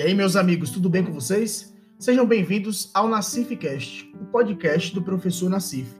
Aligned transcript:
E 0.00 0.02
aí, 0.02 0.14
meus 0.14 0.34
amigos, 0.34 0.70
tudo 0.70 0.88
bem 0.88 1.04
com 1.04 1.12
vocês? 1.12 1.74
Sejam 1.98 2.24
bem-vindos 2.24 2.90
ao 2.94 3.06
Nacifcast, 3.06 4.10
o 4.18 4.24
podcast 4.24 4.94
do 4.94 5.02
professor 5.02 5.50
Nacif. 5.50 5.90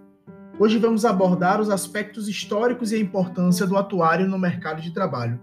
Hoje 0.59 0.79
vamos 0.79 1.05
abordar 1.05 1.61
os 1.61 1.69
aspectos 1.69 2.27
históricos 2.27 2.93
e 2.93 2.95
a 2.95 2.99
importância 2.99 3.67
do 3.67 3.77
atuário 3.77 4.27
no 4.27 4.39
mercado 4.39 4.81
de 4.81 4.91
trabalho. 4.95 5.39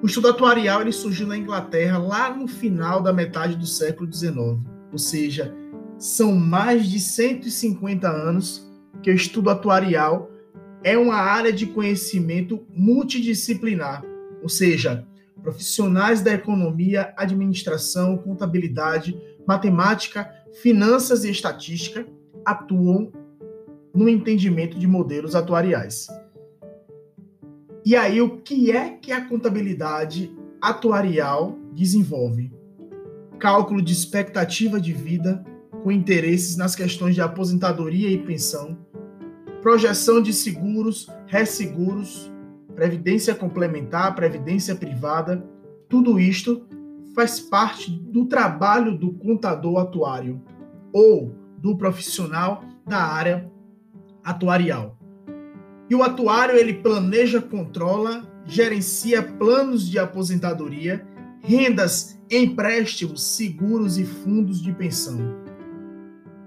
O 0.00 0.06
estudo 0.06 0.28
atuarial 0.28 0.80
ele 0.80 0.92
surgiu 0.92 1.26
na 1.26 1.36
Inglaterra 1.36 1.98
lá 1.98 2.32
no 2.32 2.46
final 2.46 3.02
da 3.02 3.12
metade 3.12 3.56
do 3.56 3.66
século 3.66 4.08
XIX, 4.12 4.60
ou 4.92 4.98
seja, 4.98 5.52
são 5.98 6.36
mais 6.36 6.88
de 6.88 7.00
150 7.00 8.08
anos 8.08 8.64
que 9.02 9.10
o 9.10 9.14
estudo 9.14 9.50
atuarial 9.50 10.30
é 10.84 10.96
uma 10.96 11.16
área 11.16 11.52
de 11.52 11.66
conhecimento 11.66 12.64
multidisciplinar, 12.72 14.04
ou 14.40 14.48
seja, 14.48 15.04
profissionais 15.46 16.20
da 16.22 16.32
economia, 16.32 17.14
administração, 17.16 18.18
contabilidade, 18.18 19.16
matemática, 19.46 20.28
finanças 20.60 21.24
e 21.24 21.30
estatística 21.30 22.04
atuam 22.44 23.12
no 23.94 24.08
entendimento 24.08 24.76
de 24.76 24.88
modelos 24.88 25.36
atuariais. 25.36 26.08
E 27.84 27.94
aí, 27.94 28.20
o 28.20 28.38
que 28.38 28.72
é 28.72 28.90
que 28.90 29.12
a 29.12 29.24
contabilidade 29.24 30.36
atuarial 30.60 31.56
desenvolve? 31.72 32.52
Cálculo 33.38 33.80
de 33.80 33.92
expectativa 33.92 34.80
de 34.80 34.92
vida 34.92 35.44
com 35.84 35.92
interesses 35.92 36.56
nas 36.56 36.74
questões 36.74 37.14
de 37.14 37.20
aposentadoria 37.20 38.10
e 38.10 38.18
pensão, 38.18 38.76
projeção 39.62 40.20
de 40.20 40.32
seguros, 40.32 41.06
resseguros, 41.28 42.32
previdência 42.76 43.34
complementar, 43.34 44.14
previdência 44.14 44.76
privada, 44.76 45.42
tudo 45.88 46.20
isto 46.20 46.68
faz 47.14 47.40
parte 47.40 47.90
do 47.90 48.26
trabalho 48.26 48.96
do 48.96 49.14
contador 49.14 49.78
atuário 49.78 50.42
ou 50.92 51.34
do 51.56 51.74
profissional 51.76 52.62
da 52.86 52.98
área 52.98 53.50
atuarial. 54.22 54.98
E 55.88 55.94
o 55.94 56.02
atuário 56.02 56.56
ele 56.56 56.74
planeja, 56.74 57.40
controla, 57.40 58.30
gerencia 58.44 59.22
planos 59.22 59.88
de 59.88 59.98
aposentadoria, 59.98 61.06
rendas, 61.40 62.20
empréstimos, 62.30 63.22
seguros 63.22 63.96
e 63.96 64.04
fundos 64.04 64.60
de 64.60 64.72
pensão. 64.72 65.18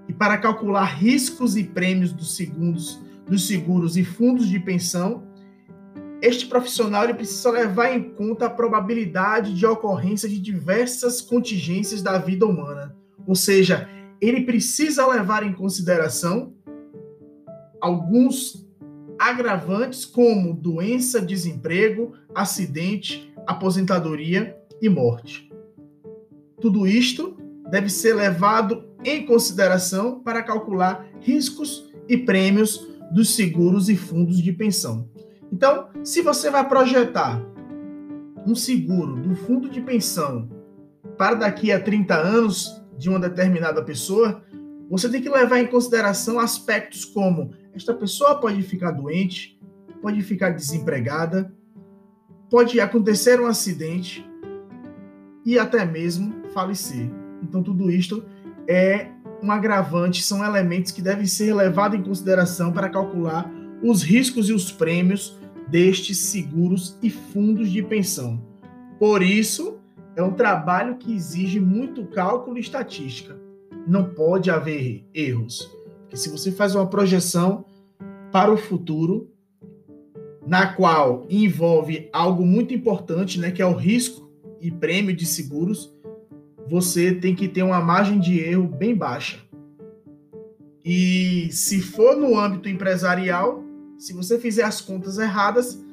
E 0.08 0.14
para 0.14 0.38
calcular 0.38 0.86
riscos 0.86 1.58
e 1.58 1.64
prêmios 1.64 2.12
dos 2.12 2.36
segundos, 2.36 3.00
dos 3.26 3.48
seguros 3.48 3.98
e 3.98 4.04
fundos 4.04 4.48
de 4.48 4.60
pensão, 4.60 5.24
este 6.22 6.48
profissional 6.48 7.06
ele 7.06 7.14
precisa 7.14 7.50
levar 7.50 7.96
em 7.96 8.02
conta 8.12 8.46
a 8.46 8.50
probabilidade 8.50 9.54
de 9.54 9.66
ocorrência 9.66 10.28
de 10.28 10.40
diversas 10.40 11.22
contingências 11.22 12.02
da 12.02 12.18
vida 12.18 12.46
humana. 12.46 12.96
Ou 13.26 13.36
seja, 13.36 13.88
ele 14.20 14.42
precisa 14.42 15.08
levar 15.08 15.44
em 15.44 15.54
consideração 15.54 16.54
alguns 17.80 18.68
agravantes 19.18 20.06
como 20.06 20.54
doença, 20.54 21.22
desemprego, 21.22 22.14
acidente, 22.36 23.34
aposentadoria 23.48 24.58
e 24.82 24.90
morte. 24.90 25.50
Tudo 26.60 26.86
isto 26.86 27.38
deve 27.70 27.90
ser 27.90 28.14
levado 28.14 28.84
em 29.04 29.26
consideração 29.26 30.20
para 30.20 30.44
calcular 30.44 31.06
riscos 31.22 31.90
e 32.08 32.18
prêmios 32.18 32.88
dos 33.12 33.36
seguros 33.36 33.90
e 33.90 33.96
fundos 33.96 34.42
de 34.42 34.52
pensão. 34.52 35.08
Então, 35.52 35.90
se 36.04 36.22
você 36.22 36.50
vai 36.50 36.68
projetar 36.68 37.42
um 38.46 38.56
seguro 38.56 39.16
do 39.16 39.36
fundo 39.36 39.70
de 39.70 39.82
pensão 39.82 40.50
para 41.18 41.36
daqui 41.36 41.72
a 41.72 41.80
30 41.80 42.16
anos 42.16 42.82
de 42.98 43.10
uma 43.10 43.20
determinada 43.20 43.84
pessoa, 43.84 44.44
você 44.90 45.10
tem 45.10 45.22
que 45.22 45.30
levar 45.30 45.60
em 45.60 45.68
consideração 45.68 46.40
aspectos 46.40 47.06
como 47.06 47.52
esta 47.74 47.94
pessoa 47.94 48.40
pode 48.40 48.62
ficar 48.64 48.92
doente, 48.92 49.60
pode 50.02 50.22
ficar 50.22 50.50
desempregada, 50.52 51.54
pode 52.50 52.80
acontecer 52.80 53.40
um 53.40 53.46
acidente 53.46 54.28
e 55.46 55.60
até 55.60 55.86
mesmo 55.86 56.34
falecer. 56.54 57.10
Então, 57.44 57.62
tudo 57.62 57.90
isto 57.90 58.26
é 58.68 59.12
um 59.42 59.52
agravante, 59.52 60.24
são 60.24 60.44
elementos 60.44 60.92
que 60.92 61.02
devem 61.02 61.26
ser 61.26 61.54
levados 61.54 61.98
em 61.98 62.04
consideração 62.04 62.72
para 62.72 62.90
calcular 62.90 63.50
os 63.84 64.04
riscos 64.04 64.50
e 64.50 64.54
os 64.54 64.72
prêmios 64.72 65.38
destes 65.68 66.18
seguros 66.18 66.98
e 67.02 67.10
fundos 67.10 67.72
de 67.72 67.82
pensão. 67.82 68.42
Por 68.98 69.22
isso, 69.22 69.80
é 70.16 70.24
um 70.24 70.34
trabalho 70.34 70.98
que 70.98 71.14
exige 71.14 71.60
muito 71.60 72.06
cálculo 72.06 72.58
e 72.58 72.62
estatística. 72.62 73.38
Não 73.88 74.04
pode 74.04 74.50
haver 74.50 75.06
erros. 75.14 75.72
Porque 76.02 76.18
se 76.18 76.30
você 76.30 76.52
faz 76.52 76.76
uma 76.76 76.88
projeção 76.88 77.66
para 78.32 78.52
o 78.52 78.58
futuro, 78.58 79.32
na 80.46 80.74
qual 80.74 81.26
envolve 81.30 82.10
algo 82.12 82.46
muito 82.46 82.74
importante, 82.74 83.40
né, 83.40 83.52
que 83.52 83.62
é 83.62 83.66
o 83.66 83.76
risco 83.76 84.30
e 84.60 84.72
prêmio 84.72 85.16
de 85.16 85.26
seguros, 85.26 85.94
você 86.68 87.14
tem 87.14 87.36
que 87.36 87.48
ter 87.48 87.64
uma 87.64 87.80
margem 87.80 88.20
de 88.20 88.40
erro 88.40 88.68
bem 88.68 88.96
baixa. 88.96 89.40
E 90.84 91.50
se 91.52 91.82
for 91.82 92.18
no 92.18 92.38
âmbito 92.38 92.68
empresarial, 92.68 93.64
se 94.00 94.14
você 94.14 94.40
fizer 94.40 94.64
as 94.64 94.80
contas 94.80 95.18
erradas, 95.18 95.84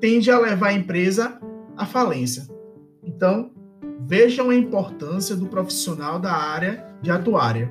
tende 0.00 0.30
a 0.30 0.38
levar 0.38 0.68
a 0.68 0.72
empresa 0.72 1.40
à 1.76 1.84
falência. 1.84 2.48
Então, 3.02 3.50
vejam 4.06 4.50
a 4.50 4.54
importância 4.54 5.34
do 5.34 5.46
profissional 5.46 6.20
da 6.20 6.32
área 6.32 6.86
de 7.02 7.10
atuária. 7.10 7.68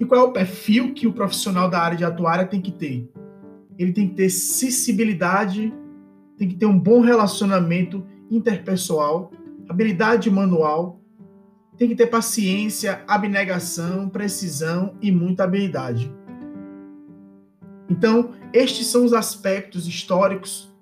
E 0.00 0.04
qual 0.04 0.20
é 0.20 0.24
o 0.24 0.32
perfil 0.32 0.92
que 0.92 1.06
o 1.06 1.12
profissional 1.12 1.70
da 1.70 1.78
área 1.78 1.96
de 1.96 2.04
atuária 2.04 2.44
tem 2.44 2.60
que 2.60 2.72
ter? 2.72 3.08
Ele 3.78 3.92
tem 3.92 4.08
que 4.08 4.16
ter 4.16 4.28
sensibilidade, 4.28 5.72
tem 6.36 6.48
que 6.48 6.56
ter 6.56 6.66
um 6.66 6.78
bom 6.78 7.00
relacionamento 7.00 8.04
interpessoal, 8.28 9.30
habilidade 9.68 10.28
manual, 10.28 11.00
tem 11.78 11.88
que 11.88 11.94
ter 11.94 12.08
paciência, 12.08 13.04
abnegação, 13.06 14.08
precisão 14.08 14.96
e 15.00 15.12
muita 15.12 15.44
habilidade. 15.44 16.12
Então, 17.88 18.30
estes 18.52 18.86
são 18.86 19.04
os 19.04 19.12
aspectos 19.12 19.86
históricos 19.86 20.72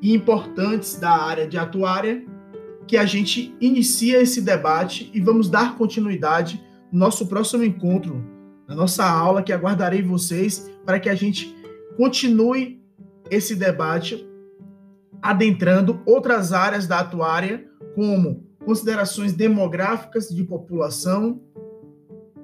e 0.00 0.14
importantes 0.14 0.98
da 0.98 1.10
área 1.10 1.46
de 1.46 1.58
atuária 1.58 2.24
que 2.86 2.96
a 2.96 3.04
gente 3.04 3.54
inicia 3.60 4.22
esse 4.22 4.40
debate 4.40 5.10
e 5.12 5.20
vamos 5.20 5.48
dar 5.48 5.76
continuidade 5.76 6.64
no 6.92 7.00
nosso 7.00 7.26
próximo 7.26 7.64
encontro, 7.64 8.24
na 8.68 8.74
nossa 8.74 9.04
aula 9.04 9.42
que 9.42 9.52
aguardarei 9.52 10.02
vocês 10.02 10.70
para 10.84 11.00
que 11.00 11.08
a 11.08 11.14
gente 11.14 11.54
continue 11.96 12.80
esse 13.28 13.56
debate 13.56 14.24
adentrando 15.20 16.00
outras 16.06 16.52
áreas 16.52 16.86
da 16.86 17.00
atuária, 17.00 17.66
como 17.96 18.46
considerações 18.64 19.32
demográficas 19.32 20.28
de 20.28 20.44
população, 20.44 21.40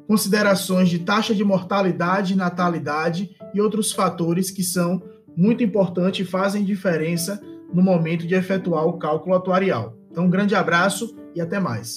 considerações 0.08 0.88
de 0.88 1.00
taxa 1.00 1.34
de 1.34 1.44
mortalidade 1.44 2.32
e 2.32 2.36
natalidade 2.36 3.36
e 3.54 3.60
outros 3.60 3.92
fatores 3.92 4.50
que 4.50 4.62
são 4.62 5.02
muito 5.36 5.62
importantes 5.62 6.26
e 6.26 6.30
fazem 6.30 6.64
diferença 6.64 7.40
no 7.72 7.82
momento 7.82 8.26
de 8.26 8.34
efetuar 8.34 8.86
o 8.86 8.98
cálculo 8.98 9.34
atuarial. 9.34 9.96
Então, 10.10 10.26
um 10.26 10.30
grande 10.30 10.54
abraço 10.54 11.16
e 11.34 11.40
até 11.40 11.58
mais. 11.58 11.96